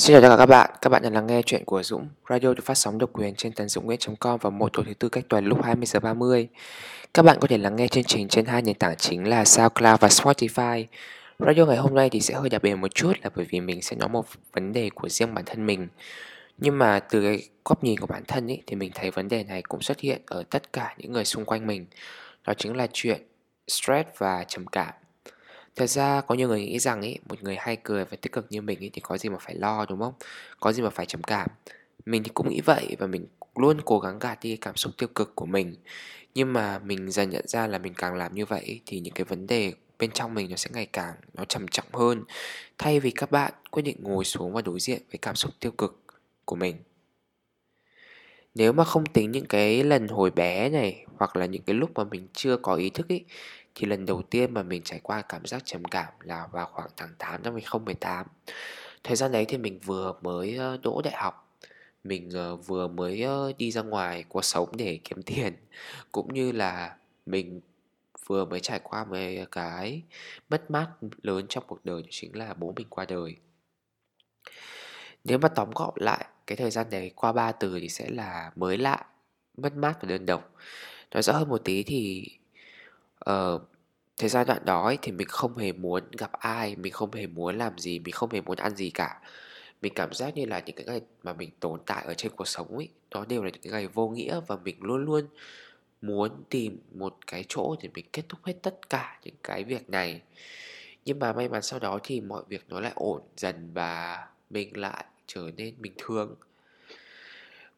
Xin 0.00 0.14
chào 0.14 0.20
tất 0.22 0.28
cả 0.28 0.36
các 0.36 0.46
bạn, 0.46 0.70
các 0.80 0.90
bạn 0.90 1.02
đang 1.02 1.12
lắng 1.12 1.26
nghe 1.26 1.42
chuyện 1.42 1.64
của 1.64 1.82
Dũng. 1.82 2.08
Radio 2.28 2.54
được 2.54 2.64
phát 2.64 2.74
sóng 2.74 2.98
độc 2.98 3.10
quyền 3.12 3.34
trên 3.34 3.52
tần 3.52 3.68
dũng 3.68 3.86
nguyễn.com 3.86 4.38
vào 4.38 4.50
mỗi 4.50 4.70
tối 4.72 4.84
thứ 4.88 4.94
tư 4.94 5.08
cách 5.08 5.24
tuần 5.28 5.46
lúc 5.46 5.62
20 5.62 5.86
giờ 5.86 6.00
30. 6.00 6.48
Các 7.14 7.22
bạn 7.22 7.38
có 7.40 7.46
thể 7.46 7.58
lắng 7.58 7.76
nghe 7.76 7.88
chương 7.88 8.04
trình 8.04 8.28
trên 8.28 8.46
hai 8.46 8.62
nền 8.62 8.74
tảng 8.74 8.96
chính 8.96 9.28
là 9.28 9.44
SoundCloud 9.44 10.00
và 10.00 10.08
Spotify. 10.08 10.84
Radio 11.38 11.66
ngày 11.66 11.76
hôm 11.76 11.94
nay 11.94 12.10
thì 12.10 12.20
sẽ 12.20 12.34
hơi 12.34 12.48
đặc 12.48 12.62
biệt 12.62 12.74
một 12.74 12.94
chút 12.94 13.12
là 13.22 13.30
bởi 13.36 13.46
vì 13.50 13.60
mình 13.60 13.82
sẽ 13.82 13.96
nói 13.96 14.08
một 14.08 14.26
vấn 14.52 14.72
đề 14.72 14.90
của 14.94 15.08
riêng 15.08 15.34
bản 15.34 15.44
thân 15.44 15.66
mình. 15.66 15.88
Nhưng 16.58 16.78
mà 16.78 17.00
từ 17.00 17.22
cái 17.22 17.48
góc 17.64 17.84
nhìn 17.84 18.00
của 18.00 18.06
bản 18.06 18.22
thân 18.28 18.46
ý, 18.46 18.62
thì 18.66 18.76
mình 18.76 18.90
thấy 18.94 19.10
vấn 19.10 19.28
đề 19.28 19.44
này 19.44 19.62
cũng 19.62 19.82
xuất 19.82 20.00
hiện 20.00 20.22
ở 20.26 20.42
tất 20.50 20.72
cả 20.72 20.94
những 20.98 21.12
người 21.12 21.24
xung 21.24 21.44
quanh 21.44 21.66
mình. 21.66 21.86
Đó 22.46 22.54
chính 22.54 22.76
là 22.76 22.86
chuyện 22.92 23.22
stress 23.68 24.08
và 24.18 24.44
trầm 24.48 24.66
cảm. 24.66 24.99
Thật 25.76 25.86
ra 25.86 26.20
có 26.20 26.34
nhiều 26.34 26.48
người 26.48 26.60
nghĩ 26.60 26.78
rằng 26.78 27.02
ý, 27.02 27.16
một 27.28 27.42
người 27.42 27.56
hay 27.56 27.76
cười 27.76 28.04
và 28.04 28.16
tích 28.16 28.32
cực 28.32 28.46
như 28.50 28.62
mình 28.62 28.80
ý, 28.80 28.90
thì 28.92 29.00
có 29.00 29.18
gì 29.18 29.28
mà 29.28 29.38
phải 29.40 29.54
lo 29.54 29.86
đúng 29.88 30.00
không? 30.00 30.14
Có 30.60 30.72
gì 30.72 30.82
mà 30.82 30.90
phải 30.90 31.06
trầm 31.06 31.22
cảm. 31.22 31.48
Mình 32.06 32.22
thì 32.22 32.30
cũng 32.34 32.48
nghĩ 32.50 32.60
vậy 32.60 32.96
và 32.98 33.06
mình 33.06 33.26
luôn 33.54 33.80
cố 33.84 33.98
gắng 33.98 34.18
gạt 34.18 34.38
đi 34.42 34.56
cảm 34.56 34.76
xúc 34.76 34.92
tiêu 34.98 35.08
cực 35.14 35.34
của 35.34 35.46
mình. 35.46 35.76
Nhưng 36.34 36.52
mà 36.52 36.78
mình 36.78 37.10
dần 37.10 37.30
nhận 37.30 37.48
ra 37.48 37.66
là 37.66 37.78
mình 37.78 37.94
càng 37.94 38.14
làm 38.14 38.34
như 38.34 38.46
vậy 38.46 38.80
thì 38.86 39.00
những 39.00 39.14
cái 39.14 39.24
vấn 39.24 39.46
đề 39.46 39.72
bên 39.98 40.10
trong 40.10 40.34
mình 40.34 40.50
nó 40.50 40.56
sẽ 40.56 40.70
ngày 40.72 40.86
càng 40.86 41.14
nó 41.34 41.44
trầm 41.44 41.68
trọng 41.68 41.86
hơn. 41.92 42.24
Thay 42.78 43.00
vì 43.00 43.10
các 43.10 43.30
bạn 43.30 43.52
quyết 43.70 43.82
định 43.82 43.96
ngồi 44.00 44.24
xuống 44.24 44.52
và 44.52 44.62
đối 44.62 44.80
diện 44.80 45.02
với 45.10 45.18
cảm 45.22 45.34
xúc 45.36 45.52
tiêu 45.60 45.72
cực 45.72 46.02
của 46.44 46.56
mình. 46.56 46.76
Nếu 48.54 48.72
mà 48.72 48.84
không 48.84 49.06
tính 49.06 49.30
những 49.30 49.46
cái 49.46 49.84
lần 49.84 50.08
hồi 50.08 50.30
bé 50.30 50.68
này 50.68 51.06
hoặc 51.16 51.36
là 51.36 51.46
những 51.46 51.62
cái 51.62 51.74
lúc 51.74 51.90
mà 51.94 52.04
mình 52.04 52.28
chưa 52.32 52.56
có 52.56 52.74
ý 52.74 52.90
thức 52.90 53.08
ý 53.08 53.24
thì 53.74 53.86
lần 53.86 54.06
đầu 54.06 54.22
tiên 54.22 54.54
mà 54.54 54.62
mình 54.62 54.82
trải 54.84 55.00
qua 55.02 55.22
cảm 55.22 55.46
giác 55.46 55.62
trầm 55.64 55.84
cảm 55.84 56.12
là 56.20 56.46
vào 56.52 56.66
khoảng 56.72 56.90
tháng 56.96 57.14
8 57.18 57.42
năm 57.42 57.52
2018. 57.52 58.26
Thời 59.04 59.16
gian 59.16 59.32
đấy 59.32 59.44
thì 59.48 59.58
mình 59.58 59.78
vừa 59.84 60.12
mới 60.22 60.58
đỗ 60.82 61.00
đại 61.04 61.14
học, 61.16 61.58
mình 62.04 62.30
ờ, 62.34 62.56
vừa 62.56 62.88
mới 62.88 63.26
đi 63.58 63.70
ra 63.70 63.82
ngoài 63.82 64.24
cuộc 64.28 64.44
sống 64.44 64.76
để 64.76 65.00
kiếm 65.04 65.22
tiền, 65.22 65.56
cũng 66.12 66.34
như 66.34 66.52
là 66.52 66.96
mình 67.26 67.60
vừa 68.26 68.44
mới 68.44 68.60
trải 68.60 68.80
qua 68.82 69.04
một 69.04 69.16
cái 69.52 70.02
mất 70.50 70.70
mát 70.70 70.88
lớn 71.22 71.46
trong 71.48 71.64
cuộc 71.66 71.84
đời 71.84 72.02
chính 72.10 72.36
là 72.36 72.54
bố 72.54 72.72
mình 72.76 72.86
qua 72.90 73.04
đời. 73.08 73.36
Nếu 75.24 75.38
mà 75.38 75.48
tóm 75.48 75.70
gọn 75.74 75.94
lại 75.96 76.26
cái 76.46 76.56
thời 76.56 76.70
gian 76.70 76.86
đấy 76.90 77.12
qua 77.14 77.32
ba 77.32 77.52
từ 77.52 77.80
thì 77.80 77.88
sẽ 77.88 78.08
là 78.10 78.52
mới 78.56 78.78
lạ, 78.78 79.06
mất 79.56 79.76
mát 79.76 79.94
và 80.02 80.08
đơn 80.08 80.26
độc. 80.26 80.54
Nói 81.14 81.22
rõ 81.22 81.32
hơn 81.32 81.48
một 81.48 81.62
tí 81.64 81.82
thì 81.82 82.26
Ờ, 83.20 83.54
uh, 83.54 83.62
Thời 84.18 84.28
giai 84.30 84.44
đoạn 84.44 84.64
đó 84.64 84.84
ấy, 84.84 84.98
thì 85.02 85.12
mình 85.12 85.28
không 85.28 85.56
hề 85.56 85.72
muốn 85.72 86.02
gặp 86.18 86.32
ai, 86.32 86.76
mình 86.76 86.92
không 86.92 87.12
hề 87.12 87.26
muốn 87.26 87.58
làm 87.58 87.78
gì, 87.78 87.98
mình 87.98 88.12
không 88.12 88.30
hề 88.32 88.40
muốn 88.40 88.56
ăn 88.58 88.76
gì 88.76 88.90
cả. 88.90 89.20
Mình 89.82 89.92
cảm 89.94 90.12
giác 90.14 90.36
như 90.36 90.46
là 90.46 90.60
những 90.66 90.76
cái 90.76 90.86
ngày 90.86 91.00
mà 91.22 91.32
mình 91.32 91.50
tồn 91.60 91.80
tại 91.86 92.04
ở 92.06 92.14
trên 92.14 92.32
cuộc 92.36 92.48
sống 92.48 92.76
ấy, 92.76 92.88
nó 93.10 93.24
đều 93.24 93.42
là 93.44 93.50
những 93.50 93.62
cái 93.62 93.72
ngày 93.72 93.86
vô 93.86 94.08
nghĩa 94.08 94.40
và 94.46 94.56
mình 94.64 94.76
luôn 94.80 95.04
luôn 95.04 95.26
muốn 96.02 96.44
tìm 96.50 96.78
một 96.94 97.16
cái 97.26 97.44
chỗ 97.48 97.76
để 97.82 97.88
mình 97.94 98.06
kết 98.12 98.22
thúc 98.28 98.40
hết 98.44 98.54
tất 98.62 98.90
cả 98.90 99.20
những 99.24 99.34
cái 99.42 99.64
việc 99.64 99.90
này. 99.90 100.22
Nhưng 101.04 101.18
mà 101.18 101.32
may 101.32 101.48
mắn 101.48 101.62
sau 101.62 101.78
đó 101.78 101.98
thì 102.02 102.20
mọi 102.20 102.42
việc 102.48 102.64
nó 102.68 102.80
lại 102.80 102.92
ổn 102.94 103.22
dần 103.36 103.70
và 103.74 104.26
mình 104.50 104.76
lại 104.80 105.04
trở 105.26 105.50
nên 105.56 105.74
bình 105.78 105.92
thường. 105.98 106.34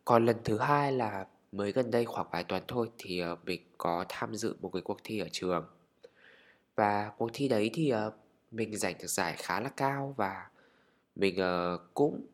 Còn 0.04 0.26
lần 0.26 0.36
thứ 0.44 0.58
hai 0.58 0.92
là 0.92 1.26
mới 1.52 1.72
gần 1.72 1.90
đây 1.90 2.04
khoảng 2.04 2.26
vài 2.32 2.44
tuần 2.44 2.62
thôi 2.68 2.90
thì 2.98 3.18
ờ, 3.18 3.36
mình 3.46 3.60
có 3.78 4.04
tham 4.08 4.34
dự 4.34 4.56
một 4.60 4.70
cái 4.72 4.82
cuộc 4.82 4.98
thi 5.04 5.18
ở 5.18 5.28
trường 5.32 5.66
và 6.76 7.10
cuộc 7.18 7.30
thi 7.32 7.48
đấy 7.48 7.70
thì, 7.74 7.88
ờ, 7.88 8.12
mình 8.50 8.76
giành 8.76 8.94
được 9.00 9.06
giải 9.06 9.34
khá 9.38 9.60
là 9.60 9.68
cao 9.76 10.14
và 10.16 10.46
mình, 11.16 11.36
ờ, 11.36 11.78
cũng 11.94 12.26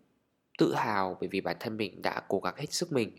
tự 0.59 0.75
hào 0.75 1.19
bởi 1.21 1.29
vì 1.29 1.43
bản 1.43 1.56
thân 1.61 1.77
mình 1.77 2.03
đã 2.03 2.23
cố 2.29 2.41
gắng 2.41 2.55
hết 2.59 2.67
sức 2.73 2.93
mình. 2.93 3.11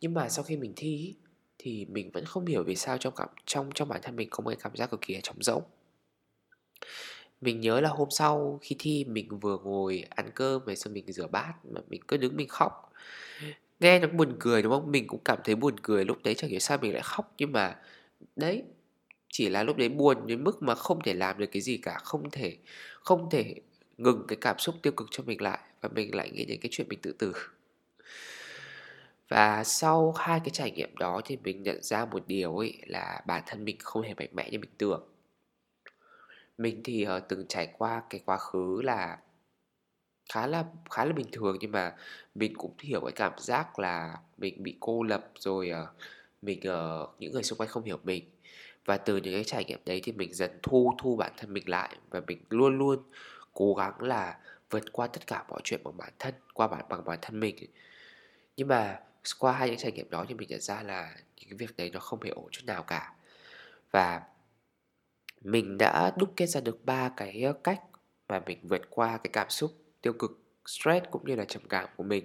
Nhưng 0.00 0.14
mà 0.14 0.28
sau 0.28 0.44
khi 0.44 0.56
mình 0.56 0.72
thi 0.76 1.14
thì 1.58 1.86
mình 1.90 2.10
vẫn 2.12 2.24
không 2.26 2.46
hiểu 2.46 2.64
vì 2.64 2.76
sao 2.76 2.98
trong 2.98 3.14
cảm 3.16 3.28
trong 3.46 3.70
trong 3.74 3.88
bản 3.88 4.00
thân 4.04 4.16
mình 4.16 4.28
có 4.30 4.42
một 4.44 4.50
cái 4.50 4.58
cảm 4.62 4.76
giác 4.76 4.90
cực 4.90 5.00
kỳ 5.02 5.14
là 5.14 5.20
trống 5.24 5.42
rỗng. 5.42 5.62
Mình 7.40 7.60
nhớ 7.60 7.80
là 7.80 7.88
hôm 7.88 8.08
sau 8.10 8.58
khi 8.62 8.76
thi 8.78 9.04
mình 9.04 9.38
vừa 9.38 9.58
ngồi 9.58 10.04
ăn 10.10 10.30
cơm 10.34 10.64
rồi 10.64 10.76
xong 10.76 10.92
mình 10.92 11.12
rửa 11.12 11.26
bát 11.26 11.52
mà 11.64 11.80
mình 11.88 12.00
cứ 12.08 12.16
đứng 12.16 12.36
mình 12.36 12.48
khóc. 12.48 12.92
Nghe 13.80 13.98
nó 13.98 14.08
buồn 14.08 14.36
cười, 14.40 14.62
đúng 14.62 14.72
không? 14.72 14.92
Mình 14.92 15.06
cũng 15.06 15.20
cảm 15.24 15.38
thấy 15.44 15.54
buồn 15.54 15.80
cười, 15.82 16.04
lúc 16.04 16.18
đấy 16.24 16.34
chẳng 16.34 16.50
hiểu 16.50 16.60
sao 16.60 16.78
mình 16.78 16.92
lại 16.92 17.02
khóc, 17.02 17.34
nhưng 17.38 17.52
mà 17.52 17.76
đấy, 18.36 18.62
chỉ 19.28 19.48
là 19.48 19.62
lúc 19.62 19.76
đấy 19.76 19.88
buồn 19.88 20.26
đến 20.26 20.44
mức 20.44 20.62
mà 20.62 20.74
không 20.74 21.02
thể 21.02 21.14
làm 21.14 21.38
được 21.38 21.46
cái 21.52 21.62
gì 21.62 21.76
cả 21.76 21.98
không 21.98 22.30
thể 22.30 22.56
không 23.00 23.30
thể 23.30 23.54
ngừng 23.98 24.24
cái 24.28 24.38
cảm 24.40 24.58
xúc 24.58 24.74
tiêu 24.82 24.92
cực 24.92 25.08
cho 25.10 25.22
mình 25.26 25.42
lại 25.42 25.58
và 25.80 25.88
mình 25.94 26.14
lại 26.14 26.30
nghĩ 26.30 26.44
đến 26.44 26.60
cái 26.62 26.68
chuyện 26.72 26.88
mình 26.90 26.98
tự 27.02 27.12
tử. 27.12 27.32
Và 29.28 29.64
sau 29.64 30.12
hai 30.12 30.40
cái 30.40 30.50
trải 30.50 30.70
nghiệm 30.70 30.96
đó 30.96 31.20
thì 31.24 31.38
mình 31.44 31.62
nhận 31.62 31.82
ra 31.82 32.04
một 32.04 32.24
điều 32.26 32.56
ấy 32.58 32.78
là 32.86 33.20
bản 33.26 33.42
thân 33.46 33.64
mình 33.64 33.76
không 33.80 34.02
hề 34.02 34.14
mạnh 34.14 34.28
mẽ 34.32 34.50
như 34.50 34.58
mình 34.58 34.70
tưởng. 34.78 35.08
Mình 36.58 36.80
thì 36.84 37.06
uh, 37.16 37.22
từng 37.28 37.46
trải 37.48 37.68
qua 37.78 38.02
cái 38.10 38.20
quá 38.26 38.36
khứ 38.36 38.80
là 38.84 39.18
khá 40.32 40.46
là 40.46 40.64
khá 40.90 41.04
là 41.04 41.12
bình 41.12 41.26
thường 41.32 41.56
nhưng 41.60 41.72
mà 41.72 41.94
mình 42.34 42.54
cũng 42.54 42.74
hiểu 42.78 43.00
cái 43.00 43.12
cảm 43.12 43.32
giác 43.38 43.78
là 43.78 44.16
mình 44.38 44.62
bị 44.62 44.76
cô 44.80 45.02
lập 45.02 45.30
rồi 45.38 45.70
uh, 45.82 45.88
mình 46.42 46.60
uh, 46.60 47.10
những 47.18 47.32
người 47.32 47.42
xung 47.42 47.58
quanh 47.58 47.68
không 47.68 47.84
hiểu 47.84 47.98
mình. 48.04 48.24
Và 48.84 48.96
từ 48.96 49.16
những 49.16 49.34
cái 49.34 49.44
trải 49.44 49.64
nghiệm 49.64 49.80
đấy 49.86 50.00
thì 50.04 50.12
mình 50.12 50.34
dần 50.34 50.50
thu 50.62 50.94
thu 50.98 51.16
bản 51.16 51.32
thân 51.36 51.52
mình 51.52 51.68
lại 51.68 51.96
và 52.10 52.20
mình 52.26 52.38
luôn 52.50 52.78
luôn 52.78 53.02
cố 53.54 53.74
gắng 53.74 54.02
là 54.02 54.38
vượt 54.70 54.92
qua 54.92 55.06
tất 55.06 55.26
cả 55.26 55.44
mọi 55.48 55.60
chuyện 55.64 55.80
bằng 55.84 55.96
bản 55.96 56.12
thân 56.18 56.34
qua 56.54 56.68
bản 56.68 56.84
bằng 56.88 57.04
bản 57.04 57.18
thân 57.22 57.40
mình. 57.40 57.56
Nhưng 58.56 58.68
mà 58.68 59.00
qua 59.38 59.52
hai 59.52 59.68
những 59.68 59.78
trải 59.78 59.92
nghiệm 59.92 60.10
đó 60.10 60.24
thì 60.28 60.34
mình 60.34 60.48
nhận 60.48 60.60
ra 60.60 60.82
là 60.82 61.14
những 61.36 61.48
cái 61.48 61.56
việc 61.58 61.76
đấy 61.76 61.90
nó 61.92 62.00
không 62.00 62.22
hề 62.22 62.30
ổn 62.30 62.48
chút 62.50 62.62
nào 62.66 62.82
cả. 62.82 63.12
Và 63.90 64.22
mình 65.42 65.78
đã 65.78 66.12
đúc 66.18 66.32
kết 66.36 66.46
ra 66.46 66.60
được 66.60 66.84
ba 66.84 67.08
cái 67.16 67.42
ờ, 67.42 67.52
cách 67.64 67.80
mà 68.28 68.42
mình 68.46 68.58
vượt 68.62 68.82
qua 68.90 69.16
cái 69.16 69.30
cảm 69.32 69.50
xúc 69.50 69.85
tiêu 70.06 70.12
cực 70.12 70.38
stress 70.66 71.06
cũng 71.10 71.22
như 71.24 71.34
là 71.34 71.44
trầm 71.44 71.62
cảm 71.68 71.88
của 71.96 72.02
mình. 72.02 72.24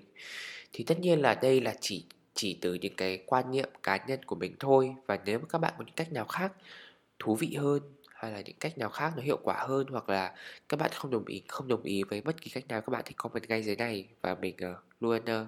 Thì 0.73 0.83
tất 0.83 0.99
nhiên 0.99 1.21
là 1.21 1.35
đây 1.35 1.61
là 1.61 1.75
chỉ 1.79 2.05
chỉ 2.33 2.57
từ 2.61 2.73
những 2.73 2.95
cái 2.95 3.23
quan 3.25 3.51
niệm 3.51 3.69
cá 3.83 4.05
nhân 4.07 4.23
của 4.25 4.35
mình 4.35 4.55
thôi. 4.59 4.95
Và 5.07 5.19
nếu 5.25 5.39
mà 5.39 5.45
các 5.49 5.57
bạn 5.57 5.73
có 5.77 5.83
những 5.85 5.95
cách 5.95 6.13
nào 6.13 6.25
khác 6.25 6.51
thú 7.19 7.35
vị 7.35 7.55
hơn 7.55 7.81
hay 8.07 8.31
là 8.31 8.41
những 8.41 8.55
cách 8.59 8.77
nào 8.77 8.89
khác 8.89 9.13
nó 9.17 9.23
hiệu 9.23 9.39
quả 9.43 9.65
hơn 9.67 9.87
hoặc 9.89 10.09
là 10.09 10.35
các 10.69 10.79
bạn 10.79 10.91
không 10.93 11.11
đồng 11.11 11.25
ý 11.25 11.43
không 11.47 11.67
đồng 11.67 11.83
ý 11.83 12.03
với 12.03 12.21
bất 12.21 12.41
kỳ 12.41 12.49
cách 12.49 12.67
nào 12.67 12.81
các 12.81 12.89
bạn 12.89 13.01
thì 13.05 13.13
comment 13.17 13.49
ngay 13.49 13.63
dưới 13.63 13.75
này. 13.75 14.07
Và 14.21 14.35
mình 14.35 14.55
uh, 14.71 14.77
luôn 14.99 15.21
uh, 15.23 15.47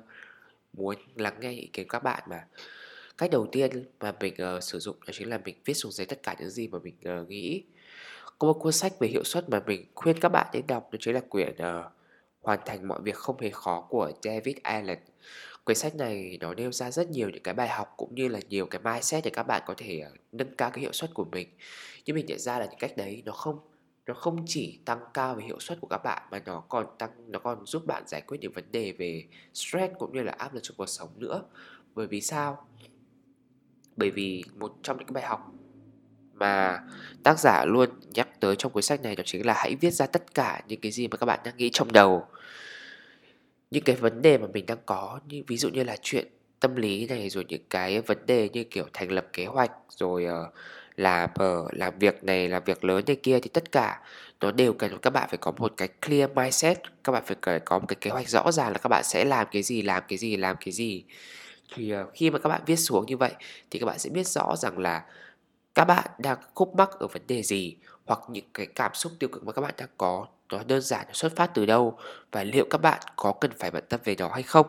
muốn 0.74 0.96
lắng 1.16 1.36
nghe 1.40 1.52
ý 1.52 1.70
kiến 1.74 1.88
các 1.88 2.04
bạn 2.04 2.24
mà. 2.30 2.46
Cách 3.18 3.32
đầu 3.32 3.48
tiên 3.52 3.86
mà 4.00 4.14
mình 4.20 4.34
uh, 4.58 4.64
sử 4.64 4.80
dụng 4.80 4.96
đó 5.08 5.14
chính 5.14 5.30
là 5.30 5.38
mình 5.46 5.56
viết 5.66 5.74
xuống 5.74 5.92
giấy 5.92 6.06
tất 6.06 6.24
cả 6.24 6.36
những 6.40 6.50
gì 6.50 6.68
mà 6.68 6.80
mình 6.84 6.96
uh, 7.22 7.30
nghĩ. 7.30 7.64
Có 8.40 8.48
một 8.48 8.54
cuốn 8.54 8.74
sách 8.74 9.00
về 9.00 9.08
hiệu 9.08 9.24
suất 9.24 9.50
mà 9.50 9.62
mình 9.66 9.86
khuyên 9.96 10.20
các 10.20 10.30
bạn 10.30 10.48
nên 10.54 10.68
đọc 10.68 10.90
đó 10.92 10.98
chính 11.02 11.14
là 11.14 11.22
quyển 11.30 11.56
uh, 11.56 11.92
hoàn 12.44 12.59
thành 12.66 12.88
mọi 12.88 13.02
việc 13.02 13.16
không 13.16 13.40
hề 13.40 13.50
khó 13.50 13.82
của 13.90 14.12
David 14.23 14.56
Allen 14.64 15.00
Quyển 15.66 15.78
sách 15.78 15.96
này 15.96 16.38
nó 16.41 16.53
nêu 16.53 16.72
ra 16.72 16.91
rất 16.91 17.09
nhiều 17.09 17.29
những 17.29 17.44
cái 17.44 17.53
bài 17.53 17.67
học 17.67 17.94
cũng 17.97 18.16
như 18.16 18.28
là 18.28 18.40
nhiều 18.50 18.66
cái 18.66 18.82
mindset 18.82 19.23
để 19.23 19.29
các 19.29 19.44
bạn 19.44 19.62
có 19.66 19.73
thể 19.78 20.00
ờ, 20.00 20.12
nâng 20.32 20.56
cao 20.56 20.70
cái 20.70 20.82
hiệu 20.82 20.91
suất 20.91 21.14
của 21.14 21.26
mình. 21.26 21.47
Nhưng 22.06 22.16
mình 22.16 22.26
nhận 22.26 22.40
ra 22.40 22.59
là 22.59 22.66
những 22.66 22.79
cách 22.79 22.97
đấy 22.97 23.22
nó 23.26 23.32
không 23.32 23.59
nó 24.06 24.14
không 24.14 24.44
chỉ 24.47 24.79
tăng 24.85 25.00
cao 25.14 25.35
về 25.35 25.44
hiệu 25.44 25.59
suất 25.59 25.82
của 25.82 25.88
các 25.88 26.02
bạn 26.03 26.22
mà 26.32 26.41
nó 26.46 26.59
còn 26.59 26.85
tăng, 27.00 27.09
nó 27.28 27.40
còn 27.40 27.66
giúp 27.66 27.85
bạn 27.85 28.03
giải 28.08 28.22
quyết 28.22 28.38
những 28.41 28.52
vấn 28.52 28.72
đề 28.72 28.91
về 28.91 29.28
stress 29.53 29.94
cũng 30.00 30.14
như 30.14 30.23
là 30.23 30.32
áp 30.38 30.53
lực 30.53 30.59
trong 30.64 30.78
cuộc 30.78 30.85
sống 30.85 31.09
nữa. 31.16 31.44
Bởi 31.96 32.08
vì 32.08 32.22
sao? 32.22 32.67
Bởi 33.96 34.12
vì 34.12 34.44
một 34.56 34.76
trong 34.84 34.97
những 34.97 35.08
cái 35.08 35.14
bài 35.14 35.23
học 35.23 35.52
mà 36.34 36.80
tác 37.24 37.40
giả 37.40 37.66
luôn 37.66 37.90
nhắc 38.14 38.40
tới 38.40 38.56
trong 38.56 38.72
cuốn 38.72 38.84
sách 38.84 39.02
này 39.02 39.16
đó 39.16 39.24
chính 39.26 39.46
là 39.46 39.53
hãy 39.53 39.76
viết 39.76 39.91
ra 39.91 40.08
tất 40.08 40.34
cả 40.34 40.62
những 40.68 40.82
cái 40.82 40.91
gì 40.91 41.08
mà 41.08 41.18
các 41.18 41.26
bạn 41.26 41.40
đang 41.46 41.58
nghĩ 41.58 41.70
trong 41.74 41.91
đầu. 41.91 42.28
Những 43.72 43.84
cái 43.84 43.96
vấn 43.96 44.22
đề 44.22 44.38
mà 44.38 44.47
mình 44.53 44.66
đang 44.66 44.78
có 44.85 45.20
như 45.28 45.44
ví 45.47 45.58
dụ 45.58 45.70
như 45.70 45.84
là 45.84 45.96
chuyện 46.02 46.28
tâm 46.59 46.76
lý 46.76 47.06
này 47.06 47.30
rồi 47.30 47.46
những 47.47 47.64
cái 47.70 48.02
vấn 48.02 48.18
đề 48.26 48.50
như 48.50 48.64
kiểu 48.64 48.85
thành 48.94 49.12
lập 49.12 49.28
kế 49.34 49.46
hoạch 49.46 49.72
rồi 49.90 50.26
uh, 50.26 50.53
làm 50.96 51.30
uh, 51.44 51.74
làm 51.74 52.00
việc 52.00 52.24
này 52.24 52.50
làm 52.50 52.64
việc 52.64 52.84
lớn 52.84 53.03
này 53.08 53.16
kia 53.16 53.40
thì 53.40 53.50
tất 53.53 53.72
cả 53.72 54.00
nó 54.40 54.52
đều 54.52 54.74
cần 54.74 54.97
các 54.97 55.09
bạn 55.09 55.29
phải 55.29 55.38
có 55.38 55.52
một 55.58 55.74
cái 55.78 55.88
clear 55.88 56.32
mindset. 56.36 56.79
Các 57.03 57.12
bạn 57.12 57.24
phải 57.26 57.59
có 57.59 57.79
một 57.79 57.86
cái 57.88 57.97
kế 58.02 58.12
hoạch 58.12 58.29
rõ 58.29 58.52
ràng 58.52 58.72
là 58.72 58.78
các 58.78 58.90
bạn 58.90 59.03
sẽ 59.03 59.26
làm 59.26 59.47
cái 59.52 59.64
gì 59.64 59.82
làm 59.82 60.03
cái 60.08 60.18
gì 60.18 60.38
làm 60.38 60.56
cái 60.66 60.72
gì. 60.72 61.03
Thì 61.76 61.96
uh, 61.96 62.08
khi 62.14 62.29
mà 62.29 62.40
các 62.40 62.50
bạn 62.50 62.62
viết 62.66 62.76
xuống 62.76 63.06
như 63.06 63.18
vậy 63.18 63.32
thì 63.72 63.79
các 63.79 63.86
bạn 63.86 64.00
sẽ 64.00 64.09
biết 64.09 64.28
rõ 64.28 64.56
rằng 64.56 64.79
là 64.79 65.03
các 65.75 65.85
bạn 65.85 66.08
đang 66.17 66.37
khúc 66.55 66.75
mắc 66.75 66.90
ở 66.99 67.08
vấn 67.08 67.22
đề 67.28 67.43
gì 67.43 67.78
hoặc 68.05 68.20
những 68.29 68.46
cái 68.53 68.66
cảm 68.66 68.91
xúc 68.93 69.11
tiêu 69.20 69.29
cực 69.29 69.43
mà 69.43 69.52
các 69.52 69.61
bạn 69.61 69.73
đang 69.78 69.90
có 69.97 70.28
nó 70.49 70.64
đơn 70.67 70.81
giản 70.81 71.08
xuất 71.14 71.35
phát 71.35 71.52
từ 71.53 71.66
đâu 71.66 71.97
và 72.31 72.43
liệu 72.43 72.66
các 72.70 72.78
bạn 72.78 73.02
có 73.16 73.34
cần 73.41 73.52
phải 73.59 73.72
bận 73.72 73.84
tâm 73.90 73.99
về 74.03 74.16
nó 74.20 74.29
hay 74.29 74.43
không? 74.43 74.67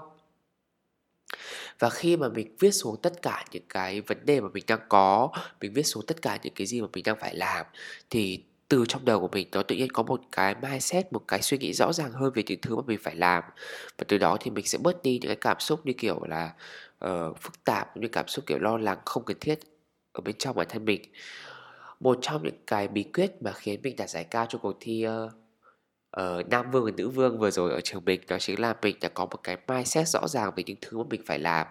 Và 1.79 1.91
khi 1.91 2.17
mà 2.17 2.29
mình 2.29 2.57
viết 2.61 2.71
xuống 2.71 2.97
tất 3.03 3.23
cả 3.23 3.45
những 3.51 3.63
cái 3.69 4.01
vấn 4.01 4.27
đề 4.27 4.41
mà 4.41 4.49
mình 4.55 4.65
đang 4.67 4.81
có 4.89 5.29
mình 5.61 5.73
viết 5.73 5.83
xuống 5.83 6.07
tất 6.07 6.23
cả 6.23 6.39
những 6.43 6.55
cái 6.55 6.67
gì 6.67 6.81
mà 6.81 6.89
mình 6.93 7.05
đang 7.05 7.17
phải 7.21 7.35
làm 7.35 7.67
thì 8.11 8.45
từ 8.69 8.85
trong 8.89 9.05
đầu 9.05 9.21
của 9.21 9.29
mình 9.33 9.49
nó 9.53 9.63
tự 9.63 9.77
nhiên 9.77 9.93
có 9.93 10.03
một 10.03 10.21
cái 10.33 10.55
mindset 10.63 11.13
một 11.13 11.23
cái 11.29 11.43
suy 11.43 11.59
nghĩ 11.59 11.73
rõ 11.73 11.93
ràng 11.93 12.13
hơn 12.13 12.33
về 12.35 12.43
những 12.47 12.61
thứ 12.63 12.77
mà 12.77 12.83
mình 12.87 12.99
phải 13.03 13.15
làm. 13.17 13.45
Và 13.99 14.05
từ 14.09 14.19
đó 14.19 14.37
thì 14.41 14.51
mình 14.51 14.67
sẽ 14.67 14.79
bớt 14.79 15.03
đi 15.03 15.19
những 15.23 15.29
cái 15.29 15.37
cảm 15.37 15.61
xúc 15.61 15.87
như 15.87 15.93
kiểu 15.93 16.25
là 16.29 16.53
uh, 17.05 17.39
phức 17.41 17.65
tạp 17.65 17.97
những 17.97 18.11
cảm 18.11 18.29
xúc 18.29 18.47
kiểu 18.47 18.59
lo 18.59 18.77
lắng 18.79 18.99
không 19.05 19.25
cần 19.25 19.37
thiết 19.41 19.61
ở 20.15 20.21
bên 20.21 20.35
trong 20.39 20.57
bản 20.57 20.67
thân 20.71 20.85
mình. 20.85 21.03
Một 22.01 22.19
trong 22.23 22.43
những 22.43 22.65
cái 22.67 22.89
bí 22.89 23.03
quyết 23.03 23.43
mà 23.43 23.53
khiến 23.53 23.81
mình 23.83 23.97
đạt 23.97 24.11
giải 24.11 24.25
cao 24.25 24.47
cho 24.49 24.59
cuộc 24.59 24.77
thi 24.81 25.07
uh, 25.07 25.33
uh, 26.21 26.49
nam 26.49 26.71
vương 26.71 26.85
và 26.85 26.91
nữ 26.97 27.09
vương 27.09 27.39
vừa 27.39 27.51
rồi 27.51 27.73
ở 27.73 27.81
trường 27.81 28.05
mình 28.05 28.21
đó 28.29 28.39
chính 28.39 28.61
là 28.61 28.75
mình 28.83 28.97
đã 29.01 29.09
có 29.09 29.27
một 29.27 29.43
cái 29.43 29.57
mindset 29.69 30.09
rõ 30.09 30.29
ràng 30.29 30.53
về 30.57 30.63
những 30.67 30.77
thứ 30.81 30.99
mà 30.99 31.05
mình 31.11 31.23
phải 31.27 31.39
làm. 31.39 31.67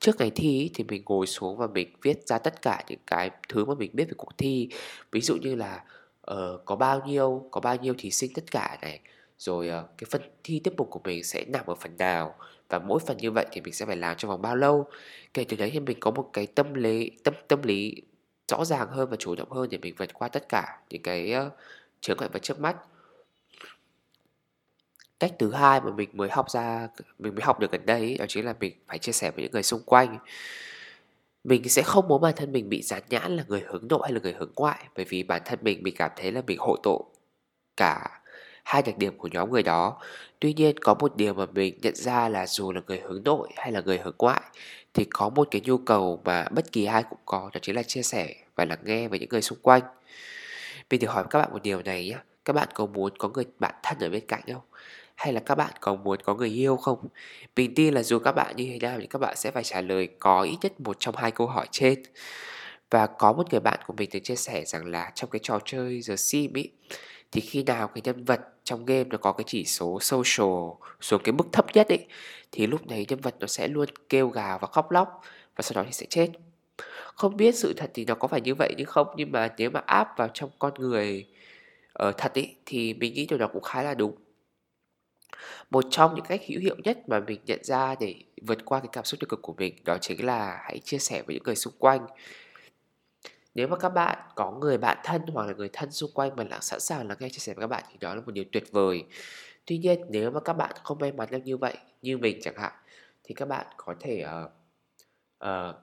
Trước 0.00 0.16
ngày 0.18 0.30
thi 0.30 0.70
thì 0.74 0.84
mình 0.84 1.02
ngồi 1.06 1.26
xuống 1.26 1.56
và 1.56 1.66
mình 1.66 1.92
viết 2.02 2.26
ra 2.26 2.38
tất 2.38 2.62
cả 2.62 2.84
những 2.88 2.98
cái 3.06 3.30
thứ 3.48 3.64
mà 3.64 3.74
mình 3.74 3.90
biết 3.92 4.04
về 4.04 4.14
cuộc 4.16 4.38
thi. 4.38 4.68
Ví 5.12 5.20
dụ 5.20 5.36
như 5.36 5.54
là 5.54 5.84
uh, 6.32 6.64
có 6.64 6.76
bao 6.76 7.02
nhiêu 7.06 7.48
có 7.50 7.60
bao 7.60 7.76
nhiêu 7.76 7.94
thí 7.98 8.10
sinh 8.10 8.30
tất 8.34 8.50
cả 8.50 8.78
này. 8.82 9.00
Rồi 9.38 9.68
uh, 9.68 9.98
cái 9.98 10.08
phần 10.10 10.22
thi 10.44 10.60
tiếp 10.64 10.72
mục 10.76 10.90
của 10.90 11.00
mình 11.04 11.24
sẽ 11.24 11.44
nằm 11.48 11.66
ở 11.66 11.74
phần 11.74 11.96
nào 11.96 12.34
và 12.68 12.78
mỗi 12.78 13.00
phần 13.06 13.16
như 13.16 13.30
vậy 13.30 13.46
thì 13.52 13.60
mình 13.60 13.72
sẽ 13.72 13.86
phải 13.86 13.96
làm 13.96 14.16
trong 14.16 14.28
vòng 14.30 14.42
bao 14.42 14.56
lâu? 14.56 14.86
Kể 15.34 15.44
từ 15.48 15.56
đấy 15.56 15.70
thì 15.72 15.80
mình 15.80 16.00
có 16.00 16.10
một 16.10 16.30
cái 16.32 16.46
tâm 16.46 16.74
lý 16.74 17.10
tâm 17.24 17.34
tâm 17.48 17.62
lý 17.62 18.02
rõ 18.48 18.64
ràng 18.64 18.88
hơn 18.88 19.10
và 19.10 19.16
chủ 19.16 19.34
động 19.34 19.50
hơn 19.50 19.68
để 19.70 19.78
mình 19.78 19.94
vượt 19.98 20.14
qua 20.14 20.28
tất 20.28 20.48
cả 20.48 20.78
những 20.90 21.02
cái 21.02 21.34
uh, 21.46 21.52
chướng 22.00 22.16
ngại 22.20 22.28
vật 22.32 22.42
trước 22.42 22.60
mắt. 22.60 22.76
Cách 25.20 25.32
thứ 25.38 25.52
hai 25.52 25.80
mà 25.80 25.90
mình 25.90 26.10
mới 26.12 26.28
học 26.28 26.50
ra 26.50 26.88
mình 27.18 27.34
mới 27.34 27.44
học 27.44 27.60
được 27.60 27.72
gần 27.72 27.86
đây 27.86 28.16
đó 28.18 28.24
chính 28.28 28.44
là 28.44 28.54
mình 28.60 28.72
phải 28.86 28.98
chia 28.98 29.12
sẻ 29.12 29.30
với 29.30 29.42
những 29.42 29.52
người 29.52 29.62
xung 29.62 29.82
quanh. 29.86 30.18
Mình 31.44 31.68
sẽ 31.68 31.82
không 31.82 32.08
muốn 32.08 32.20
bản 32.20 32.34
thân 32.36 32.52
mình 32.52 32.68
bị 32.68 32.82
dán 32.82 33.02
nhãn 33.08 33.36
là 33.36 33.44
người 33.48 33.64
hướng 33.66 33.88
nội 33.88 34.00
hay 34.02 34.12
là 34.12 34.20
người 34.22 34.32
hướng 34.32 34.52
ngoại 34.56 34.84
bởi 34.96 35.04
vì 35.08 35.22
bản 35.22 35.42
thân 35.44 35.58
mình 35.62 35.82
mình 35.82 35.94
cảm 35.98 36.10
thấy 36.16 36.32
là 36.32 36.42
mình 36.46 36.58
hộ 36.58 36.76
tội 36.82 37.00
cả 37.76 38.15
hai 38.66 38.82
đặc 38.82 38.98
điểm 38.98 39.18
của 39.18 39.28
nhóm 39.32 39.50
người 39.50 39.62
đó 39.62 39.96
tuy 40.40 40.54
nhiên 40.54 40.78
có 40.78 40.94
một 40.94 41.16
điều 41.16 41.34
mà 41.34 41.46
mình 41.52 41.78
nhận 41.82 41.94
ra 41.96 42.28
là 42.28 42.46
dù 42.46 42.72
là 42.72 42.80
người 42.86 43.00
hướng 43.00 43.22
nội 43.24 43.48
hay 43.56 43.72
là 43.72 43.80
người 43.80 43.98
hướng 43.98 44.14
ngoại 44.18 44.40
thì 44.94 45.04
có 45.10 45.28
một 45.28 45.48
cái 45.50 45.60
nhu 45.64 45.78
cầu 45.78 46.20
mà 46.24 46.44
bất 46.50 46.72
kỳ 46.72 46.84
ai 46.84 47.02
cũng 47.02 47.18
có 47.24 47.50
đó 47.54 47.58
chính 47.62 47.76
là 47.76 47.82
chia 47.82 48.02
sẻ 48.02 48.34
và 48.54 48.64
lắng 48.64 48.78
nghe 48.84 49.08
với 49.08 49.18
những 49.18 49.28
người 49.28 49.42
xung 49.42 49.58
quanh 49.62 49.82
mình 50.90 51.00
thử 51.00 51.06
hỏi 51.06 51.24
các 51.30 51.38
bạn 51.38 51.52
một 51.52 51.62
điều 51.62 51.82
này 51.82 52.08
nhé 52.08 52.16
các 52.44 52.52
bạn 52.52 52.68
có 52.74 52.86
muốn 52.86 53.18
có 53.18 53.28
người 53.28 53.44
bạn 53.58 53.74
thân 53.82 53.98
ở 54.00 54.10
bên 54.10 54.26
cạnh 54.26 54.42
không 54.52 54.62
hay 55.16 55.32
là 55.32 55.40
các 55.40 55.54
bạn 55.54 55.72
có 55.80 55.94
muốn 55.94 56.20
có 56.22 56.34
người 56.34 56.48
yêu 56.48 56.76
không? 56.76 57.08
Mình 57.56 57.74
tin 57.74 57.94
là 57.94 58.02
dù 58.02 58.18
các 58.18 58.32
bạn 58.32 58.56
như 58.56 58.68
thế 58.72 58.78
nào 58.78 58.98
thì 59.00 59.06
các 59.06 59.18
bạn 59.18 59.36
sẽ 59.36 59.50
phải 59.50 59.64
trả 59.64 59.80
lời 59.80 60.08
có 60.18 60.42
ít 60.42 60.56
nhất 60.62 60.80
một 60.80 60.96
trong 61.00 61.16
hai 61.16 61.30
câu 61.30 61.46
hỏi 61.46 61.66
trên. 61.70 62.02
Và 62.90 63.06
có 63.06 63.32
một 63.32 63.50
người 63.50 63.60
bạn 63.60 63.80
của 63.86 63.94
mình 63.98 64.10
từng 64.12 64.22
chia 64.22 64.36
sẻ 64.36 64.64
rằng 64.64 64.86
là 64.86 65.12
trong 65.14 65.30
cái 65.30 65.40
trò 65.42 65.58
chơi 65.64 66.00
The 66.08 66.16
Sim 66.16 66.52
ý, 66.52 66.70
thì 67.32 67.40
khi 67.40 67.62
nào 67.62 67.88
cái 67.88 68.02
nhân 68.04 68.24
vật 68.24 68.40
trong 68.64 68.84
game 68.84 69.04
nó 69.04 69.18
có 69.18 69.32
cái 69.32 69.44
chỉ 69.46 69.64
số 69.64 69.98
social 70.00 70.70
xuống 71.00 71.22
cái 71.24 71.32
mức 71.32 71.44
thấp 71.52 71.66
nhất 71.74 71.88
ấy, 71.88 72.06
thì 72.52 72.66
lúc 72.66 72.86
đấy 72.86 73.06
nhân 73.08 73.20
vật 73.20 73.34
nó 73.40 73.46
sẽ 73.46 73.68
luôn 73.68 73.88
kêu 74.08 74.28
gào 74.28 74.58
và 74.58 74.68
khóc 74.68 74.90
lóc 74.90 75.20
và 75.56 75.62
sau 75.62 75.82
đó 75.82 75.82
thì 75.86 75.92
sẽ 75.92 76.06
chết. 76.10 76.28
Không 77.14 77.36
biết 77.36 77.54
sự 77.54 77.74
thật 77.76 77.90
thì 77.94 78.04
nó 78.04 78.14
có 78.14 78.28
phải 78.28 78.40
như 78.40 78.54
vậy 78.54 78.74
nhưng 78.76 78.86
không, 78.86 79.06
nhưng 79.16 79.32
mà 79.32 79.54
nếu 79.58 79.70
mà 79.70 79.80
áp 79.86 80.08
vào 80.18 80.28
trong 80.34 80.50
con 80.58 80.74
người 80.74 81.26
ở 81.92 82.12
thật 82.12 82.34
ấy, 82.34 82.54
thì 82.66 82.94
mình 82.94 83.14
nghĩ 83.14 83.26
điều 83.26 83.38
đó 83.38 83.48
cũng 83.52 83.62
khá 83.62 83.82
là 83.82 83.94
đúng. 83.94 84.16
Một 85.70 85.84
trong 85.90 86.14
những 86.14 86.24
cách 86.24 86.40
hữu 86.48 86.60
hiệu 86.60 86.76
nhất 86.84 86.98
mà 87.08 87.20
mình 87.20 87.40
nhận 87.46 87.64
ra 87.64 87.94
để 88.00 88.14
vượt 88.42 88.64
qua 88.64 88.80
cái 88.80 88.88
cảm 88.92 89.04
xúc 89.04 89.20
tiêu 89.20 89.26
cực 89.28 89.42
của 89.42 89.54
mình 89.58 89.74
đó 89.84 89.98
chính 90.00 90.26
là 90.26 90.60
hãy 90.64 90.78
chia 90.78 90.98
sẻ 90.98 91.22
với 91.26 91.34
những 91.34 91.42
người 91.42 91.56
xung 91.56 91.74
quanh 91.78 92.06
nếu 93.56 93.68
mà 93.68 93.76
các 93.76 93.88
bạn 93.88 94.18
có 94.34 94.50
người 94.50 94.78
bạn 94.78 94.98
thân 95.04 95.22
hoặc 95.32 95.46
là 95.46 95.52
người 95.52 95.70
thân 95.72 95.92
xung 95.92 96.10
quanh 96.14 96.36
mà 96.36 96.44
là 96.44 96.60
sẵn 96.60 96.80
sàng 96.80 97.08
lắng 97.08 97.16
nghe 97.20 97.28
chia 97.28 97.38
sẻ 97.38 97.54
với 97.54 97.62
các 97.62 97.66
bạn 97.66 97.84
thì 97.90 97.96
đó 98.00 98.14
là 98.14 98.20
một 98.20 98.32
điều 98.32 98.44
tuyệt 98.52 98.72
vời. 98.72 99.04
Tuy 99.66 99.78
nhiên 99.78 100.00
nếu 100.08 100.30
mà 100.30 100.40
các 100.40 100.52
bạn 100.52 100.70
không 100.84 100.98
may 100.98 101.12
mắn 101.12 101.28
được 101.30 101.38
như 101.44 101.56
vậy 101.56 101.76
như 102.02 102.18
mình 102.18 102.38
chẳng 102.42 102.56
hạn 102.56 102.72
thì 103.24 103.34
các 103.34 103.48
bạn 103.48 103.66
có 103.76 103.94
thể 104.00 104.24
uh, 104.24 104.50
uh, 105.44 105.76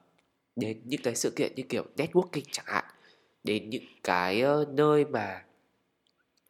đến 0.56 0.80
những 0.84 1.02
cái 1.02 1.14
sự 1.14 1.32
kiện 1.36 1.54
như 1.54 1.62
kiểu 1.68 1.84
networking 1.96 2.42
chẳng 2.52 2.66
hạn 2.68 2.84
đến 3.44 3.70
những 3.70 3.84
cái 4.04 4.44
uh, 4.44 4.68
nơi 4.68 5.04
mà 5.04 5.44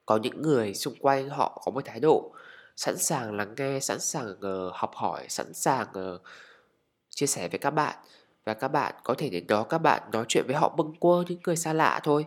có 0.06 0.16
những 0.16 0.42
người 0.42 0.74
xung 0.74 0.94
quanh 1.00 1.28
họ 1.28 1.62
có 1.64 1.72
một 1.72 1.84
thái 1.84 2.00
độ 2.00 2.32
sẵn 2.76 2.98
sàng 2.98 3.36
lắng 3.36 3.54
nghe 3.56 3.80
sẵn 3.80 4.00
sàng 4.00 4.30
uh, 4.30 4.74
học 4.74 4.90
hỏi 4.94 5.26
sẵn 5.28 5.54
sàng 5.54 5.86
uh, 6.14 6.20
chia 7.10 7.26
sẻ 7.26 7.48
với 7.48 7.58
các 7.58 7.70
bạn 7.70 7.96
và 8.44 8.54
các 8.54 8.68
bạn 8.68 8.94
có 9.04 9.14
thể 9.18 9.28
đến 9.30 9.46
đó 9.46 9.62
các 9.62 9.78
bạn 9.78 10.02
nói 10.12 10.24
chuyện 10.28 10.44
với 10.46 10.56
họ 10.56 10.68
bâng 10.76 10.94
quơ 11.00 11.24
những 11.28 11.38
người 11.46 11.56
xa 11.56 11.72
lạ 11.72 12.00
thôi. 12.04 12.26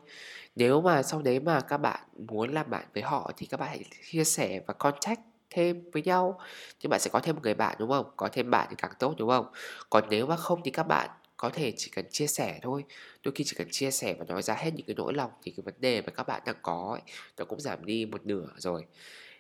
Nếu 0.56 0.82
mà 0.82 1.04
sau 1.04 1.22
đấy 1.22 1.40
mà 1.40 1.62
các 1.62 1.78
bạn 1.78 2.00
muốn 2.30 2.54
làm 2.54 2.70
bạn 2.70 2.86
với 2.94 3.04
họ 3.04 3.32
thì 3.38 3.46
các 3.46 3.60
bạn 3.60 3.70
hãy 3.70 3.84
chia 4.12 4.24
sẻ 4.24 4.60
và 4.68 4.74
contact 4.74 5.20
thêm 5.50 5.90
với 5.94 6.02
nhau. 6.02 6.40
Thì 6.80 6.88
bạn 6.88 7.00
sẽ 7.00 7.10
có 7.14 7.20
thêm 7.20 7.36
một 7.36 7.42
người 7.44 7.54
bạn 7.54 7.76
đúng 7.80 7.90
không? 7.90 8.06
Có 8.18 8.30
thêm 8.34 8.52
bạn 8.52 8.68
thì 8.70 8.76
càng 8.78 8.92
tốt 9.00 9.16
đúng 9.18 9.30
không? 9.30 9.52
Còn 9.90 10.04
nếu 10.10 10.28
mà 10.28 10.36
không 10.36 10.62
thì 10.64 10.72
các 10.72 10.84
bạn 10.84 11.10
có 11.38 11.50
thể 11.50 11.74
chỉ 11.78 11.92
cần 11.96 12.06
chia 12.12 12.28
sẻ 12.28 12.60
thôi. 12.62 12.84
Đôi 13.24 13.32
khi 13.36 13.44
chỉ 13.44 13.56
cần 13.58 13.68
chia 13.72 13.92
sẻ 13.92 14.16
và 14.20 14.26
nói 14.26 14.42
ra 14.42 14.54
hết 14.54 14.72
những 14.76 14.86
cái 14.88 14.96
nỗi 14.96 15.14
lòng 15.14 15.32
thì 15.44 15.52
cái 15.58 15.64
vấn 15.66 15.74
đề 15.80 16.02
mà 16.02 16.10
các 16.12 16.28
bạn 16.28 16.42
đang 16.46 16.56
có 16.62 16.90
ấy, 16.92 17.02
nó 17.38 17.46
cũng 17.46 17.60
giảm 17.60 17.86
đi 17.86 18.06
một 18.06 18.26
nửa 18.26 18.48
rồi. 18.58 18.86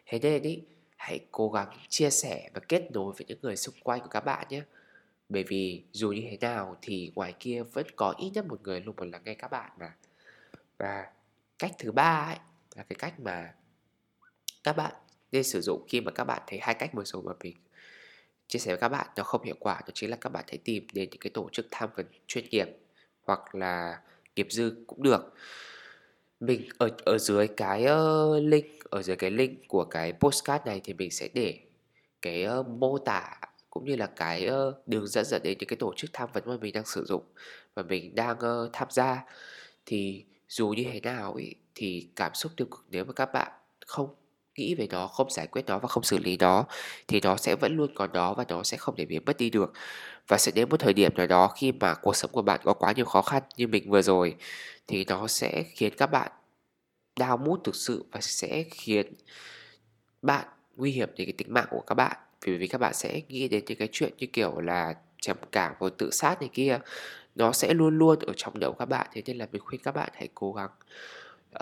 Thế 0.06 0.20
nên 0.20 0.42
ý 0.44 0.62
hãy 0.98 1.20
cố 1.32 1.50
gắng 1.50 1.68
chia 1.90 2.10
sẻ 2.10 2.50
và 2.54 2.62
kết 2.68 2.92
nối 2.92 3.14
với 3.18 3.26
những 3.28 3.40
người 3.42 3.56
xung 3.56 3.76
quanh 3.84 4.02
của 4.02 4.08
các 4.08 4.26
bạn 4.26 4.48
nhé 4.50 4.62
bởi 5.30 5.44
vì 5.44 5.84
dù 5.92 6.12
như 6.12 6.22
thế 6.32 6.38
nào 6.42 6.78
thì 6.82 7.12
ngoài 7.16 7.34
kia 7.40 7.64
vẫn 7.64 7.86
có 7.96 8.14
ít 8.18 8.30
nhất 8.34 8.46
một 8.46 8.62
người 8.64 8.82
luôn 8.82 8.96
muốn 8.96 9.12
lắng 9.12 9.22
nghe 9.26 9.34
các 9.34 9.52
bạn 9.52 9.72
mà. 9.80 9.96
Và 10.78 11.06
cách 11.60 11.72
thứ 11.80 11.92
ba 11.92 12.26
ấy 12.30 12.38
là 12.76 12.84
cái 12.84 12.96
cách 13.00 13.20
mà 13.20 13.54
các 14.64 14.74
bạn 14.74 14.94
nên 15.32 15.44
sử 15.44 15.62
dụng 15.62 15.86
khi 15.88 16.02
mà 16.02 16.12
các 16.12 16.24
bạn 16.24 16.42
thấy 16.48 16.60
hai 16.62 16.76
cách 16.76 16.94
vừa 16.94 17.04
rồi 17.06 17.24
mà 17.24 17.34
mình. 17.44 17.58
Chia 18.48 18.60
sẻ 18.60 18.72
với 18.72 18.80
các 18.80 18.90
bạn 18.90 19.07
nó 19.16 19.24
không 19.24 19.44
hiệu 19.44 19.56
quả 19.60 19.81
đó 19.81 19.92
chính 19.94 20.10
là 20.10 20.18
các 20.22 20.30
bạn 20.30 20.46
hãy 20.48 20.57
tìm 20.57 20.88
đến 20.94 21.10
những 21.10 21.19
cái 21.19 21.31
tổ 21.34 21.50
chức 21.52 21.68
tham 21.72 21.90
vấn 21.96 22.06
chuyên 22.28 22.46
nghiệp 22.50 22.68
hoặc 23.24 23.56
là 23.56 24.02
nghiệp 24.36 24.48
dư 24.50 24.84
cũng 24.88 25.04
được. 25.04 25.34
Mình 26.40 26.69
ở 26.78 26.90
ở 27.06 27.18
dưới 27.18 27.48
cái 27.48 27.86
uh, 27.86 28.44
link 28.44 28.84
ở 28.90 29.02
dưới 29.02 29.16
cái 29.16 29.31
link 29.31 29.68
của 29.68 29.86
cái 29.86 30.14
postcard 30.14 30.66
này 30.66 30.81
thì 30.84 30.94
mình 30.94 31.12
sẽ 31.12 31.30
để 31.34 31.60
cái 32.22 32.48
uh, 32.60 32.68
mô 32.68 32.98
tả 32.98 33.40
cũng 33.78 33.86
như 33.86 33.96
là 33.96 34.06
cái 34.06 34.50
uh, 34.50 34.88
đường 34.88 35.07
dẫn 35.07 35.26
dẫn 35.26 35.44
đến 35.44 35.57
những 35.60 35.69
cái 35.69 35.78
tổ 35.78 35.94
chức 35.96 36.10
tham 36.14 36.30
vấn 36.34 36.44
mà 36.46 36.57
mình 36.62 36.74
đang 36.74 36.86
sử 36.86 37.06
dụng 37.06 37.24
và 37.76 37.84
mình 37.84 38.16
đang 38.16 38.38
uh, 38.38 38.69
tham 38.74 38.88
gia. 38.92 39.24
Thì 39.86 40.26
dù 40.48 40.69
như 40.69 40.84
thế 40.92 41.00
nào 41.00 41.36
ý, 41.36 41.54
thì 41.76 42.07
cảm 42.16 42.34
xúc 42.34 42.52
tiêu 42.57 42.68
cực 42.72 42.86
nếu 42.90 43.06
mà 43.06 43.14
các 43.14 43.34
bạn 43.34 43.52
không 43.88 44.16
nghĩ 44.56 44.76
về 44.76 44.88
nó 44.90 45.07
không 45.07 45.30
giải 45.30 45.48
quyết 45.48 45.66
nó 45.66 45.80
và 45.80 45.88
không 45.88 46.04
xử 46.04 46.18
lý 46.18 46.38
nó 46.38 46.66
thì 47.07 47.22
nó 47.24 47.38
sẽ 47.38 47.56
vẫn 47.56 47.76
luôn 47.78 47.92
còn 47.96 48.12
đó 48.14 48.34
và 48.34 48.46
nó 48.48 48.64
sẽ 48.64 48.78
không 48.78 48.96
thể 48.96 49.06
biến 49.06 49.22
mất 49.26 49.38
đi 49.38 49.50
được. 49.50 49.74
Và 50.28 50.38
sẽ 50.38 50.52
đến 50.52 50.69
một 50.69 50.80
thời 50.80 50.94
điểm 50.94 51.16
nào 51.16 51.28
đó 51.28 51.48
khi 51.48 51.72
mà 51.72 51.94
cuộc 51.94 52.16
sống 52.16 52.31
của 52.31 52.42
bạn 52.42 52.60
có 52.64 52.74
quá 52.74 52.92
nhiều 52.92 53.06
khó 53.06 53.22
khăn 53.22 53.44
như 53.57 53.68
mình 53.68 53.90
vừa 53.90 54.02
rồi 54.02 54.36
thì 54.88 55.06
nó 55.06 55.28
sẽ 55.28 55.64
khiến 55.64 55.94
các 55.98 56.07
bạn 56.07 56.31
đau 57.19 57.38
mút 57.38 57.60
thực 57.64 57.76
sự 57.76 58.06
và 58.12 58.22
sẽ 58.22 58.64
khiến 58.72 59.14
bạn 60.22 60.48
nguy 60.76 60.92
hiểm 60.92 61.10
đến 61.16 61.28
cái 61.28 61.34
tính 61.38 61.54
mạng 61.54 61.68
của 61.69 61.81
các 61.88 61.96
bạn 61.96 62.18
vì 62.42 62.58
vì 62.58 62.68
các 62.68 62.78
bạn 62.78 62.94
sẽ 62.94 63.22
nghĩ 63.28 63.48
đến 63.48 63.64
những 63.68 63.78
cái 63.78 63.90
chuyện 63.92 64.14
như 64.18 64.28
kiểu 64.34 64.60
là 64.60 64.96
trầm 65.22 65.38
cảm 65.52 65.74
và 65.80 65.90
tự 65.98 66.12
sát 66.12 66.42
này 66.42 66.50
kia. 66.54 66.80
Nó 67.36 67.52
sẽ 67.52 67.74
luôn 67.74 67.98
luôn 67.98 68.20
ở 68.20 68.34
trong 68.38 68.60
đầu 68.60 68.74
các 68.74 68.86
bạn 68.86 69.08
thế 69.14 69.22
nên 69.26 69.38
là 69.38 69.48
mình 69.52 69.62
khuyên 69.66 69.82
các 69.84 69.92
bạn 69.96 70.10
hãy 70.14 70.30
cố 70.36 70.54
gắng 70.54 70.70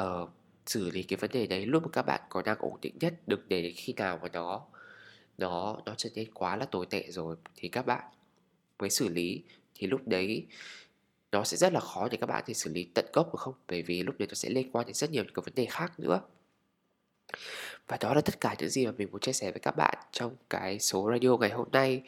uh, 0.02 0.30
xử 0.66 0.90
lý 0.92 1.04
cái 1.04 1.18
vấn 1.18 1.32
đề 1.32 1.48
đấy 1.48 1.66
lúc 1.66 1.84
mà 1.84 1.90
các 1.94 2.02
bạn 2.02 2.22
còn 2.30 2.44
đang 2.44 2.58
ổn 2.60 2.78
định 2.82 2.94
nhất 3.00 3.14
đừng 3.28 3.42
để 3.48 3.62
đến 3.62 3.74
khi 3.76 3.94
nào 3.94 4.20
mà 4.22 4.30
nó 4.34 4.66
nó 5.38 5.78
nó 5.86 5.94
trở 5.98 6.10
nên 6.16 6.34
quá 6.34 6.56
là 6.56 6.66
tồi 6.66 6.86
tệ 6.86 7.06
rồi 7.10 7.36
thì 7.56 7.70
các 7.70 7.86
bạn 7.86 8.04
mới 8.80 8.90
xử 8.90 9.10
lý. 9.10 9.44
Thì 9.76 9.88
lúc 9.88 10.02
đấy 10.06 10.46
nó 11.32 11.44
sẽ 11.44 11.58
rất 11.58 11.74
là 11.74 11.80
khó 11.80 12.08
để 12.12 12.18
các 12.18 12.28
bạn 12.28 12.44
thì 12.48 12.54
xử 12.54 12.74
lý 12.74 12.88
tận 12.94 13.06
gốc 13.14 13.34
được 13.34 13.40
không? 13.40 13.54
Bởi 13.68 13.82
vì 13.82 14.04
lúc 14.04 14.16
đấy 14.20 14.28
nó 14.28 14.34
sẽ 14.34 14.50
liên 14.50 14.72
quan 14.72 14.86
đến 14.86 14.94
rất 14.94 15.12
nhiều 15.12 15.24
những 15.24 15.34
cái 15.34 15.44
vấn 15.46 15.56
đề 15.56 15.66
khác 15.66 16.00
nữa 16.00 16.22
và 17.88 17.98
đó 18.02 18.14
là 18.14 18.22
tất 18.22 18.42
cả 18.42 18.56
những 18.60 18.70
gì 18.70 18.86
mà 18.86 18.92
mình 18.98 19.08
muốn 19.12 19.22
chia 19.22 19.34
sẻ 19.34 19.52
với 19.52 19.60
các 19.60 19.76
bạn 19.78 19.98
trong 20.12 20.36
cái 20.50 20.80
số 20.80 21.10
radio 21.12 21.38
ngày 21.38 21.50
hôm 21.50 21.68
nay. 21.72 22.02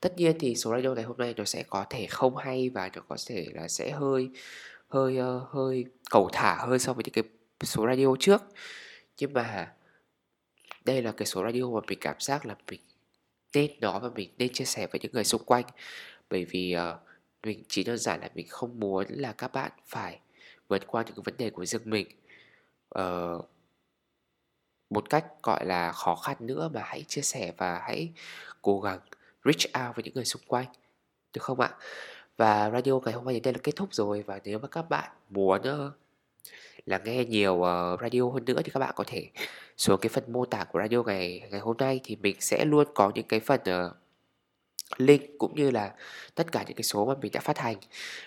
Tất 0.00 0.16
nhiên 0.16 0.36
thì 0.40 0.54
số 0.54 0.70
radio 0.70 0.94
ngày 0.94 1.04
hôm 1.04 1.16
nay 1.16 1.34
nó 1.36 1.44
sẽ 1.44 1.62
có 1.62 1.84
thể 1.90 2.06
không 2.06 2.36
hay 2.36 2.68
và 2.68 2.90
nó 2.94 3.02
có 3.08 3.16
thể 3.26 3.46
là 3.54 3.68
sẽ 3.68 3.90
hơi 3.90 4.30
hơi 4.88 5.18
uh, 5.20 5.42
hơi 5.50 5.84
cầu 6.10 6.28
thả 6.32 6.54
hơn 6.54 6.78
so 6.78 6.92
với 6.92 7.04
những 7.04 7.12
cái 7.12 7.24
số 7.62 7.86
radio 7.86 8.14
trước. 8.20 8.42
Nhưng 9.18 9.32
mà 9.32 9.72
đây 10.84 11.02
là 11.02 11.12
cái 11.12 11.26
số 11.26 11.44
radio 11.44 11.70
mà 11.70 11.80
mình 11.88 11.98
cảm 12.00 12.16
giác 12.18 12.46
là 12.46 12.56
mình 12.70 12.80
nên 13.54 13.70
nói 13.80 14.00
và 14.00 14.08
mình 14.14 14.30
nên 14.38 14.52
chia 14.52 14.64
sẻ 14.64 14.86
với 14.86 15.00
những 15.02 15.12
người 15.12 15.24
xung 15.24 15.44
quanh. 15.44 15.64
Bởi 16.30 16.44
vì 16.44 16.76
uh, 16.76 17.00
mình 17.42 17.62
chỉ 17.68 17.84
đơn 17.84 17.98
giản 17.98 18.20
là 18.20 18.30
mình 18.34 18.46
không 18.48 18.80
muốn 18.80 19.06
là 19.08 19.32
các 19.32 19.52
bạn 19.52 19.70
phải 19.86 20.20
vượt 20.68 20.86
qua 20.86 21.02
những 21.02 21.14
cái 21.14 21.22
vấn 21.24 21.36
đề 21.36 21.50
của 21.50 21.64
riêng 21.64 21.82
mình. 21.84 22.06
Uh, 22.98 23.48
một 24.90 25.10
cách 25.10 25.24
gọi 25.42 25.66
là 25.66 25.92
khó 25.92 26.14
khăn 26.14 26.36
nữa 26.40 26.70
mà 26.74 26.82
hãy 26.84 27.04
chia 27.08 27.22
sẻ 27.22 27.52
và 27.56 27.80
hãy 27.86 28.12
cố 28.62 28.80
gắng 28.80 28.98
reach 29.44 29.86
out 29.86 29.96
với 29.96 30.02
những 30.04 30.14
người 30.14 30.24
xung 30.24 30.42
quanh 30.46 30.66
được 31.32 31.42
không 31.42 31.60
ạ? 31.60 31.70
Và 32.36 32.70
radio 32.70 32.98
ngày 33.04 33.14
hôm 33.14 33.24
nay 33.24 33.34
đến 33.34 33.42
đây 33.42 33.52
là 33.52 33.60
kết 33.62 33.76
thúc 33.76 33.88
rồi 33.94 34.24
và 34.26 34.40
nếu 34.44 34.58
mà 34.58 34.68
các 34.68 34.88
bạn 34.88 35.10
muốn 35.30 35.60
uh, 35.60 37.04
nghe 37.04 37.24
nhiều 37.24 37.54
uh, 37.54 38.00
radio 38.00 38.22
hơn 38.34 38.44
nữa 38.44 38.60
thì 38.64 38.70
các 38.70 38.80
bạn 38.80 38.92
có 38.96 39.04
thể 39.06 39.30
xuống 39.76 40.00
cái 40.00 40.08
phần 40.08 40.32
mô 40.32 40.44
tả 40.44 40.64
của 40.64 40.78
radio 40.78 41.02
ngày 41.02 41.42
ngày 41.50 41.60
hôm 41.60 41.76
nay 41.76 42.00
thì 42.04 42.16
mình 42.16 42.36
sẽ 42.40 42.64
luôn 42.64 42.86
có 42.94 43.12
những 43.14 43.26
cái 43.28 43.40
phần 43.40 43.60
uh, 43.60 43.96
link 44.96 45.22
cũng 45.38 45.54
như 45.54 45.70
là 45.70 45.92
tất 46.34 46.52
cả 46.52 46.64
những 46.66 46.76
cái 46.76 46.82
số 46.82 47.06
mà 47.06 47.14
mình 47.22 47.32
đã 47.32 47.40
phát 47.40 47.58
hành. 47.58 47.76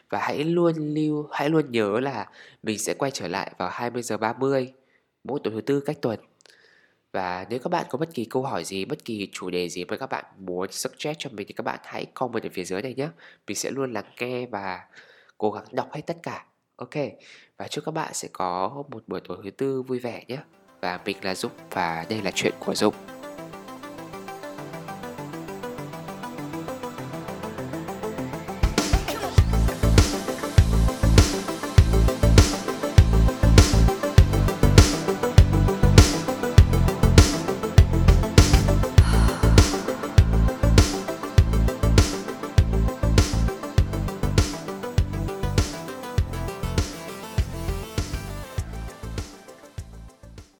Và 0.09 0.19
hãy 0.19 0.43
luôn 0.43 0.93
lưu 0.93 1.27
hãy 1.31 1.49
luôn 1.49 1.71
nhớ 1.71 1.99
là 1.99 2.29
mình 2.63 2.79
sẽ 2.79 2.93
quay 2.93 3.11
trở 3.11 3.27
lại 3.27 3.51
vào 3.57 3.69
20 3.69 4.03
giờ 4.03 4.17
30 4.17 4.73
mỗi 5.23 5.39
tối 5.43 5.53
thứ 5.53 5.61
tư 5.61 5.79
cách 5.79 5.97
tuần 6.01 6.19
và 7.11 7.45
nếu 7.49 7.59
các 7.59 7.69
bạn 7.69 7.85
có 7.89 7.97
bất 7.97 8.13
kỳ 8.13 8.25
câu 8.25 8.43
hỏi 8.43 8.63
gì, 8.63 8.85
bất 8.85 9.05
kỳ 9.05 9.29
chủ 9.31 9.49
đề 9.49 9.69
gì 9.69 9.85
mà 9.85 9.97
các 9.97 10.09
bạn 10.09 10.25
muốn 10.37 10.71
suggest 10.71 11.17
cho 11.19 11.29
mình 11.33 11.47
thì 11.47 11.53
các 11.53 11.63
bạn 11.63 11.79
hãy 11.83 12.05
comment 12.05 12.43
ở 12.43 12.49
phía 12.53 12.63
dưới 12.63 12.81
này 12.81 12.93
nhé. 12.93 13.07
Mình 13.47 13.55
sẽ 13.55 13.71
luôn 13.71 13.93
lắng 13.93 14.05
nghe 14.19 14.45
và 14.45 14.79
cố 15.37 15.51
gắng 15.51 15.65
đọc 15.71 15.89
hết 15.91 16.01
tất 16.07 16.17
cả. 16.23 16.45
Ok, 16.75 16.95
và 17.57 17.67
chúc 17.67 17.85
các 17.85 17.91
bạn 17.91 18.13
sẽ 18.13 18.27
có 18.33 18.83
một 18.89 19.03
buổi 19.07 19.21
tối 19.27 19.37
thứ 19.43 19.51
tư 19.51 19.81
vui 19.81 19.99
vẻ 19.99 20.23
nhé. 20.27 20.37
Và 20.81 20.99
mình 21.05 21.17
là 21.21 21.35
Dũng 21.35 21.51
và 21.71 22.05
đây 22.09 22.21
là 22.21 22.31
chuyện 22.35 22.53
của 22.59 22.75
Dũng. 22.75 23.18